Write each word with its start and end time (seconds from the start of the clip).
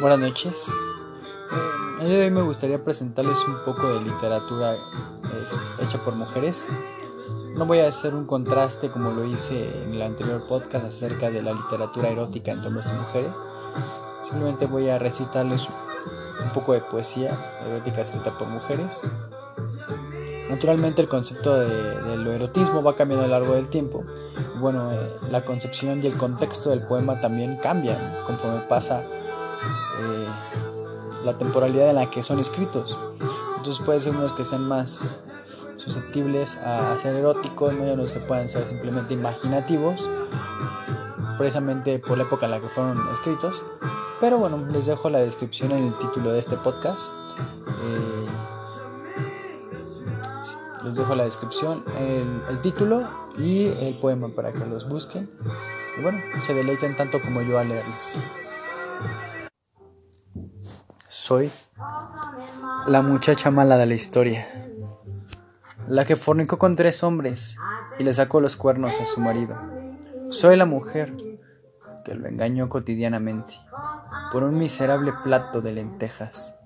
Buenas 0.00 0.18
noches. 0.18 0.66
El 2.00 2.08
día 2.08 2.18
de 2.18 2.24
hoy 2.24 2.30
me 2.30 2.42
gustaría 2.42 2.82
presentarles 2.82 3.46
un 3.46 3.64
poco 3.64 3.88
de 3.88 4.00
literatura 4.00 4.74
eh, 4.74 4.78
hecha 5.80 6.02
por 6.04 6.16
mujeres. 6.16 6.66
No 7.54 7.64
voy 7.64 7.78
a 7.78 7.88
hacer 7.88 8.14
un 8.14 8.26
contraste 8.26 8.90
como 8.90 9.10
lo 9.12 9.24
hice 9.24 9.82
en 9.82 9.94
el 9.94 10.02
anterior 10.02 10.46
podcast 10.48 10.86
acerca 10.86 11.30
de 11.30 11.42
la 11.42 11.52
literatura 11.52 12.08
erótica 12.08 12.52
entre 12.52 12.68
hombres 12.68 12.90
y 12.90 12.94
mujeres. 12.94 13.32
Simplemente 14.22 14.66
voy 14.66 14.88
a 14.88 14.98
recitarles 14.98 15.68
un 16.42 16.50
poco 16.52 16.72
de 16.72 16.80
poesía 16.80 17.58
erótica 17.64 18.00
escrita 18.00 18.36
por 18.36 18.48
mujeres. 18.48 19.00
Naturalmente 20.50 21.02
el 21.02 21.08
concepto 21.08 21.58
de, 21.58 22.16
lo 22.16 22.32
erotismo 22.32 22.82
va 22.82 22.96
cambiando 22.96 23.24
a 23.24 23.28
lo 23.28 23.38
largo 23.38 23.54
del 23.54 23.68
tiempo. 23.68 24.04
bueno, 24.60 24.92
eh, 24.92 25.10
la 25.30 25.44
concepción 25.44 26.02
y 26.02 26.06
el 26.08 26.16
contexto 26.16 26.70
del 26.70 26.82
poema 26.82 27.20
también 27.20 27.58
cambian 27.58 28.24
conforme 28.26 28.60
pasa 28.62 29.04
eh, 30.00 30.28
la 31.24 31.38
temporalidad 31.38 31.90
en 31.90 31.96
la 31.96 32.10
que 32.10 32.22
son 32.22 32.38
escritos. 32.40 32.98
Entonces 33.56 33.84
puede 33.84 34.00
ser 34.00 34.14
unos 34.14 34.32
que 34.32 34.44
sean 34.44 34.66
más 34.66 35.20
susceptibles 35.76 36.56
a 36.58 36.96
ser 36.96 37.14
eróticos, 37.16 37.72
no 37.74 37.84
unos 37.84 38.12
que 38.12 38.20
puedan 38.20 38.48
ser 38.48 38.66
simplemente 38.66 39.14
imaginativos, 39.14 40.08
precisamente 41.38 41.98
por 41.98 42.18
la 42.18 42.24
época 42.24 42.46
en 42.46 42.52
la 42.52 42.60
que 42.60 42.68
fueron 42.68 43.08
escritos. 43.10 43.64
Pero 44.20 44.38
bueno, 44.38 44.64
les 44.70 44.86
dejo 44.86 45.10
la 45.10 45.18
descripción 45.18 45.72
en 45.72 45.84
el 45.84 45.98
título 45.98 46.32
de 46.32 46.38
este 46.38 46.56
podcast. 46.56 47.12
Eh, 47.68 48.26
les 50.84 50.96
dejo 50.96 51.14
la 51.14 51.24
descripción, 51.24 51.84
el, 51.98 52.60
título 52.60 53.08
y 53.38 53.66
el 53.66 53.98
poema 53.98 54.28
para 54.28 54.52
que 54.52 54.64
los 54.66 54.88
busquen. 54.88 55.30
Y 55.98 56.02
bueno, 56.02 56.20
se 56.40 56.54
deleiten 56.54 56.96
tanto 56.96 57.20
como 57.20 57.42
yo 57.42 57.58
a 57.58 57.64
leerlos. 57.64 58.18
Soy 61.26 61.50
la 62.86 63.00
muchacha 63.00 63.50
mala 63.50 63.78
de 63.78 63.86
la 63.86 63.94
historia, 63.94 64.46
la 65.88 66.04
que 66.04 66.16
fornicó 66.16 66.58
con 66.58 66.76
tres 66.76 67.02
hombres 67.02 67.56
y 67.98 68.04
le 68.04 68.12
sacó 68.12 68.40
los 68.40 68.56
cuernos 68.56 69.00
a 69.00 69.06
su 69.06 69.22
marido. 69.22 69.56
Soy 70.28 70.58
la 70.58 70.66
mujer 70.66 71.16
que 72.04 72.14
lo 72.14 72.28
engañó 72.28 72.68
cotidianamente 72.68 73.54
por 74.32 74.42
un 74.42 74.58
miserable 74.58 75.14
plato 75.24 75.62
de 75.62 75.72
lentejas, 75.72 76.56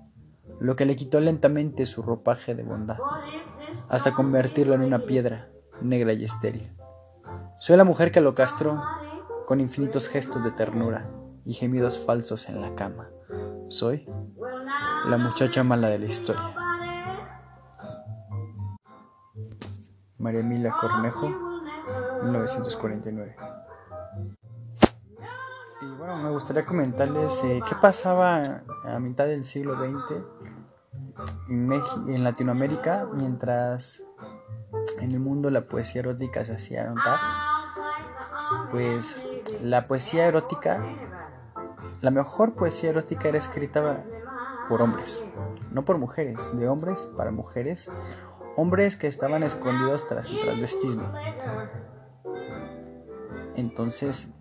lo 0.58 0.75
que 0.75 0.86
le 0.86 0.97
quitó 0.97 1.20
lentamente 1.20 1.86
su 1.86 2.02
ropaje 2.02 2.56
de 2.56 2.64
bondad 2.64 2.98
hasta 3.88 4.12
convertirlo 4.12 4.75
en 4.75 4.82
una 4.82 5.04
piedra 5.04 5.50
negra 5.82 6.14
y 6.14 6.25
estéril. 6.25 6.72
Soy 7.60 7.77
la 7.77 7.84
mujer 7.84 8.10
que 8.10 8.20
lo 8.20 8.34
castró 8.34 8.82
con 9.47 9.60
infinitos 9.60 10.08
gestos 10.08 10.42
de 10.42 10.50
ternura 10.50 11.08
y 11.44 11.52
gemidos 11.52 12.04
falsos 12.04 12.48
en 12.48 12.60
la 12.60 12.75
cama. 12.75 13.10
Soy 13.69 14.06
la 15.06 15.16
muchacha 15.16 15.62
mala 15.62 15.88
de 15.88 15.98
la 15.98 16.06
historia. 16.06 16.54
María 20.18 20.41
Emilia 20.41 20.72
Cornejo, 20.80 21.28
1949. 22.22 23.36
Y 25.80 25.86
bueno, 25.96 26.16
me 26.16 26.30
gustaría 26.30 26.64
comentarles 26.64 27.42
eh, 27.44 27.60
qué 27.69 27.76
pasaba 27.76 28.42
a 28.84 28.98
mitad 28.98 29.26
del 29.26 29.44
siglo 29.44 29.76
XX 29.76 30.22
en, 31.48 31.72
en 31.72 32.24
Latinoamérica, 32.24 33.06
mientras 33.12 34.02
en 35.00 35.12
el 35.12 35.20
mundo 35.20 35.50
la 35.50 35.62
poesía 35.62 36.00
erótica 36.00 36.44
se 36.44 36.54
hacía 36.54 36.86
notar, 36.86 37.19
pues 38.70 39.24
la 39.62 39.86
poesía 39.86 40.26
erótica, 40.26 40.84
la 42.00 42.10
mejor 42.10 42.54
poesía 42.54 42.91
erótica 42.91 43.28
era 43.28 43.38
escrita 43.38 44.04
por 44.69 44.83
hombres, 44.83 45.24
no 45.70 45.84
por 45.84 45.98
mujeres, 45.98 46.56
de 46.56 46.69
hombres 46.69 47.06
para 47.16 47.30
mujeres, 47.30 47.91
hombres 48.56 48.97
que 48.97 49.06
estaban 49.06 49.42
escondidos 49.42 50.06
tras 50.06 50.31
el 50.31 50.41
transvestismo. 50.41 51.12
Entonces, 53.54 54.32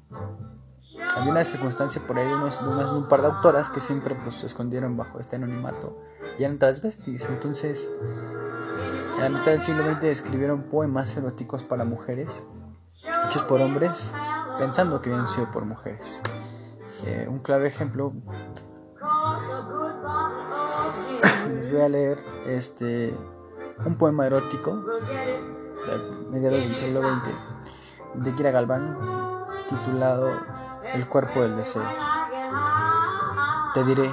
había 1.15 1.31
una 1.31 1.45
circunstancia 1.45 2.01
por 2.05 2.17
ahí 2.19 2.27
de, 2.27 2.35
unos, 2.35 2.61
un 2.61 3.07
par 3.07 3.21
de 3.21 3.27
autoras 3.27 3.69
que 3.69 3.79
siempre 3.79 4.15
pues, 4.15 4.35
se 4.35 4.45
escondieron 4.45 4.97
bajo 4.97 5.19
este 5.19 5.35
anonimato 5.35 5.97
y 6.37 6.43
eran 6.43 6.59
transvestis. 6.59 7.27
Entonces, 7.29 7.89
en 9.15 9.21
la 9.21 9.29
mitad 9.29 9.51
del 9.51 9.63
siglo 9.63 9.91
XX 9.91 10.03
escribieron 10.05 10.63
poemas 10.63 11.15
eróticos 11.17 11.63
para 11.63 11.85
mujeres, 11.85 12.43
hechos 13.27 13.43
por 13.43 13.61
hombres, 13.61 14.13
pensando 14.59 15.01
que 15.01 15.09
habían 15.11 15.27
sido 15.27 15.51
por 15.51 15.65
mujeres. 15.65 16.21
Eh, 17.05 17.27
un 17.29 17.39
clave 17.39 17.67
ejemplo. 17.67 18.13
Voy 21.71 21.81
a 21.81 21.89
leer 21.89 22.23
este 22.45 23.13
un 23.85 23.95
poema 23.95 24.25
erótico 24.25 24.75
de 24.75 25.97
mediados 26.29 26.63
del 26.63 26.75
siglo 26.75 27.01
XX 27.01 27.29
de 28.15 28.35
Kira 28.35 28.51
Galván 28.51 28.97
titulado 29.69 30.31
El 30.93 31.05
cuerpo 31.07 31.41
del 31.41 31.55
deseo. 31.55 31.83
Te 33.73 33.83
diré, 33.83 34.11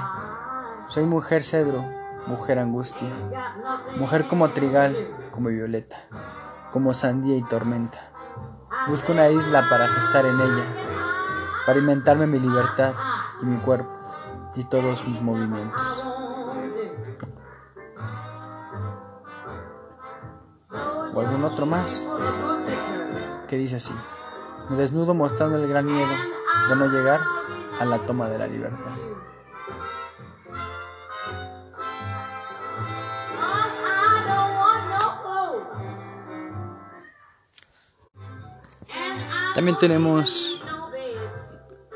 soy 0.88 1.04
mujer 1.04 1.44
cedro 1.44 1.84
mujer 2.26 2.58
angustia, 2.58 3.08
mujer 3.96 4.26
como 4.28 4.50
trigal, 4.50 4.96
como 5.30 5.48
violeta, 5.48 5.96
como 6.72 6.94
sandía 6.94 7.36
y 7.36 7.42
tormenta. 7.42 7.98
Busco 8.88 9.12
una 9.12 9.28
isla 9.28 9.68
para 9.68 9.88
gestar 9.88 10.26
en 10.26 10.40
ella, 10.40 10.64
para 11.66 11.78
inventarme 11.78 12.26
mi 12.26 12.38
libertad 12.38 12.94
y 13.42 13.46
mi 13.46 13.56
cuerpo 13.58 13.92
y 14.54 14.64
todos 14.64 15.06
mis 15.06 15.20
movimientos. 15.20 16.08
O 21.14 21.20
algún 21.20 21.44
otro 21.44 21.64
más 21.64 22.08
que 23.48 23.56
dice 23.56 23.76
así, 23.76 23.92
me 24.68 24.76
desnudo 24.76 25.14
mostrando 25.14 25.58
el 25.58 25.68
gran 25.68 25.86
miedo 25.86 26.10
de 26.68 26.76
no 26.76 26.88
llegar 26.88 27.20
a 27.78 27.84
la 27.84 27.98
toma 28.06 28.28
de 28.28 28.38
la 28.38 28.46
libertad. 28.46 28.92
También 39.54 39.78
tenemos 39.78 40.60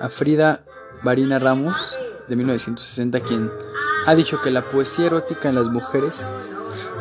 a 0.01 0.09
Frida 0.09 0.65
Varina 1.03 1.41
Ramos, 1.41 1.99
de 2.29 2.37
1960, 2.37 3.21
quien 3.21 3.51
ha 4.07 4.15
dicho 4.15 4.41
que 4.41 4.53
la 4.53 4.63
poesía 4.63 5.07
erótica 5.07 5.49
en 5.49 5.57
las 5.57 5.69
mujeres 5.69 6.25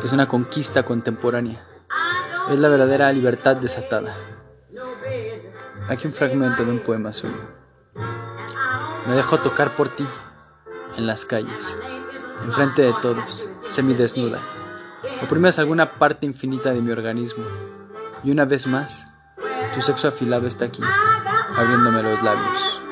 es 0.02 0.12
una 0.12 0.26
conquista 0.26 0.82
contemporánea. 0.82 1.64
Es 2.50 2.58
la 2.58 2.68
verdadera 2.68 3.12
libertad 3.12 3.56
desatada. 3.56 4.16
Aquí 5.88 6.06
un 6.06 6.12
fragmento 6.12 6.64
de 6.64 6.70
un 6.70 6.80
poema 6.80 7.12
suyo. 7.12 7.36
Me 9.06 9.14
dejo 9.14 9.38
tocar 9.38 9.76
por 9.76 9.88
ti 9.88 10.06
en 10.96 11.06
las 11.06 11.24
calles, 11.24 11.76
enfrente 12.44 12.82
de 12.82 12.94
todos, 13.00 13.46
semidesnuda. 13.68 14.38
Oprimes 15.22 15.58
alguna 15.58 15.98
parte 15.98 16.26
infinita 16.26 16.72
de 16.72 16.80
mi 16.80 16.90
organismo 16.90 17.44
y 18.24 18.30
una 18.30 18.44
vez 18.44 18.66
más 18.66 19.04
tu 19.74 19.80
sexo 19.80 20.08
afilado 20.08 20.46
está 20.46 20.66
aquí, 20.66 20.82
abriéndome 21.56 22.02
los 22.02 22.22
labios. 22.22 22.82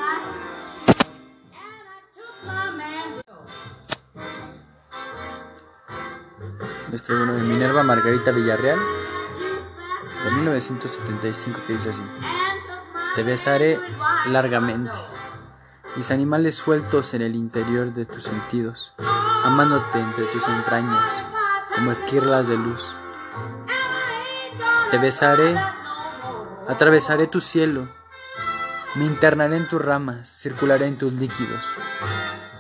Les 6.93 7.11
uno 7.11 7.34
de 7.34 7.43
Minerva 7.43 7.83
Margarita 7.83 8.31
Villarreal, 8.31 8.78
1975, 10.51 11.61
que 11.67 11.75
dice 11.75 11.91
así: 11.91 12.03
Te 13.15 13.23
besaré 13.23 13.81
largamente, 14.27 14.99
mis 15.97 16.11
animales 16.11 16.55
sueltos 16.55 17.15
en 17.15 17.23
el 17.23 17.37
interior 17.37 17.93
de 17.93 18.06
tus 18.06 18.25
sentidos, 18.25 18.94
amándote 19.44 19.99
entre 19.99 20.25
tus 20.26 20.47
entrañas, 20.49 21.25
como 21.75 21.91
esquirlas 21.91 22.49
de 22.49 22.56
luz. 22.56 22.97
Te 24.91 24.99
besaré 24.99 25.56
Atravesaré 26.69 27.29
tu 27.29 27.41
cielo, 27.41 27.87
me 28.97 29.05
internaré 29.05 29.56
en 29.56 29.69
tus 29.69 29.81
ramas, 29.81 30.29
circularé 30.29 30.88
en 30.88 30.99
tus 30.99 31.12
líquidos. 31.15 31.65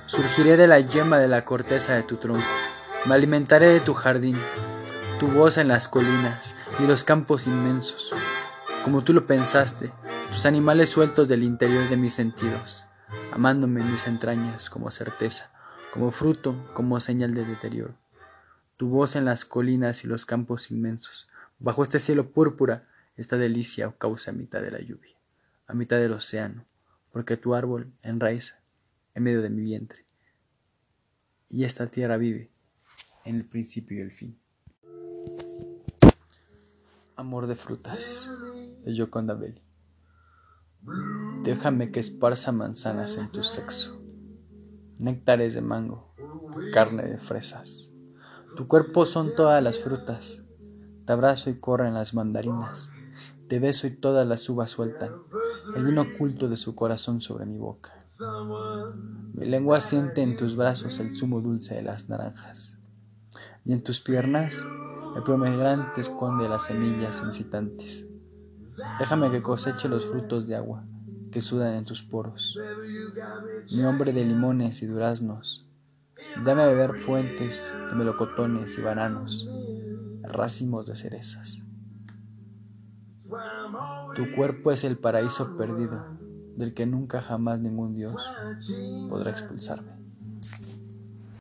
Surgiré 0.06 0.56
de 0.56 0.68
la 0.68 0.78
yema 0.78 1.18
de 1.18 1.26
la 1.26 1.44
corteza 1.44 1.94
de 1.94 2.04
tu 2.04 2.16
tronco, 2.16 2.46
me 3.04 3.16
alimentaré 3.16 3.66
de 3.66 3.80
tu 3.80 3.94
jardín, 3.94 4.38
tu 5.18 5.28
voz 5.28 5.56
en 5.56 5.68
las 5.68 5.88
colinas 5.88 6.54
y 6.78 6.86
los 6.86 7.02
campos 7.02 7.46
inmensos, 7.46 8.12
como 8.84 9.02
tú 9.02 9.14
lo 9.14 9.26
pensaste, 9.26 9.90
tus 10.28 10.44
animales 10.44 10.90
sueltos 10.90 11.26
del 11.28 11.42
interior 11.42 11.88
de 11.88 11.96
mis 11.96 12.12
sentidos, 12.12 12.84
amándome 13.32 13.80
en 13.80 13.90
mis 13.90 14.06
entrañas 14.06 14.68
como 14.68 14.90
certeza, 14.90 15.52
como 15.90 16.10
fruto, 16.10 16.70
como 16.74 17.00
señal 17.00 17.34
de 17.34 17.46
deterioro. 17.46 17.94
Tu 18.76 18.88
voz 18.88 19.16
en 19.16 19.24
las 19.24 19.46
colinas 19.46 20.04
y 20.04 20.06
los 20.06 20.26
campos 20.26 20.70
inmensos, 20.70 21.28
bajo 21.58 21.82
este 21.82 21.98
cielo 21.98 22.30
púrpura, 22.32 22.86
esta 23.16 23.38
delicia 23.38 23.90
causa 23.96 24.32
a 24.32 24.34
mitad 24.34 24.60
de 24.60 24.70
la 24.70 24.80
lluvia, 24.80 25.16
a 25.66 25.72
mitad 25.72 25.96
del 25.96 26.12
océano, 26.12 26.66
porque 27.10 27.38
tu 27.38 27.54
árbol 27.54 27.90
enraiza 28.02 28.60
en 29.14 29.22
medio 29.22 29.40
de 29.40 29.48
mi 29.48 29.62
vientre, 29.62 30.04
y 31.48 31.64
esta 31.64 31.86
tierra 31.86 32.18
vive 32.18 32.50
en 33.24 33.36
el 33.36 33.46
principio 33.46 33.96
y 33.96 34.00
el 34.02 34.12
fin. 34.12 34.38
Amor 37.18 37.46
de 37.46 37.56
frutas, 37.56 38.30
de 38.84 38.94
Yoconda 38.94 39.32
Belli. 39.32 39.62
Déjame 41.42 41.90
que 41.90 41.98
esparza 41.98 42.52
manzanas 42.52 43.16
en 43.16 43.30
tu 43.30 43.42
sexo, 43.42 43.98
néctares 44.98 45.54
de 45.54 45.62
mango, 45.62 46.14
carne 46.74 47.04
de 47.04 47.16
fresas. 47.16 47.90
Tu 48.54 48.68
cuerpo 48.68 49.06
son 49.06 49.34
todas 49.34 49.64
las 49.64 49.78
frutas, 49.78 50.44
te 51.06 51.12
abrazo 51.14 51.48
y 51.48 51.58
corren 51.58 51.94
las 51.94 52.12
mandarinas, 52.12 52.90
te 53.48 53.60
beso 53.60 53.86
y 53.86 53.96
todas 53.96 54.26
las 54.26 54.46
uvas 54.50 54.70
sueltan 54.70 55.12
el 55.74 55.86
vino 55.86 56.02
oculto 56.02 56.48
de 56.50 56.56
su 56.56 56.74
corazón 56.74 57.22
sobre 57.22 57.46
mi 57.46 57.56
boca. 57.56 57.94
Mi 59.32 59.46
lengua 59.46 59.80
siente 59.80 60.20
en 60.20 60.36
tus 60.36 60.54
brazos 60.54 61.00
el 61.00 61.16
zumo 61.16 61.40
dulce 61.40 61.76
de 61.76 61.82
las 61.82 62.10
naranjas, 62.10 62.76
y 63.64 63.72
en 63.72 63.82
tus 63.82 64.02
piernas 64.02 64.66
el 65.16 65.22
pomegranate 65.22 66.02
esconde 66.02 66.46
las 66.46 66.66
semillas 66.66 67.22
incitantes. 67.24 68.06
Déjame 68.98 69.30
que 69.30 69.42
coseche 69.42 69.88
los 69.88 70.06
frutos 70.06 70.46
de 70.46 70.56
agua 70.56 70.84
que 71.32 71.40
sudan 71.40 71.72
en 71.74 71.84
tus 71.86 72.02
poros. 72.02 72.58
Mi 73.72 73.84
hombre 73.84 74.12
de 74.12 74.24
limones 74.24 74.82
y 74.82 74.86
duraznos, 74.86 75.66
dame 76.44 76.62
a 76.62 76.66
beber 76.66 77.00
fuentes 77.00 77.72
de 77.88 77.94
melocotones 77.94 78.76
y 78.78 78.82
bananos, 78.82 79.50
racimos 80.22 80.86
de 80.86 80.96
cerezas. 80.96 81.64
Tu 84.14 84.32
cuerpo 84.34 84.70
es 84.70 84.84
el 84.84 84.98
paraíso 84.98 85.56
perdido, 85.56 86.04
del 86.56 86.74
que 86.74 86.84
nunca 86.84 87.22
jamás 87.22 87.58
ningún 87.58 87.94
Dios 87.94 88.22
podrá 89.08 89.30
expulsarme. 89.30 89.95